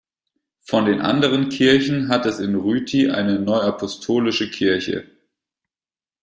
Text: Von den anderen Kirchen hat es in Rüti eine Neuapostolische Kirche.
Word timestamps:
Von 0.63 0.85
den 0.85 0.99
anderen 0.99 1.49
Kirchen 1.49 2.09
hat 2.09 2.25
es 2.25 2.39
in 2.39 2.55
Rüti 2.55 3.11
eine 3.11 3.37
Neuapostolische 3.37 4.49
Kirche. 4.49 5.07